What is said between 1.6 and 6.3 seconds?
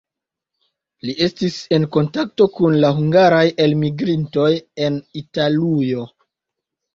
en kontakto kun la hungaraj elmigrintoj en Italujo.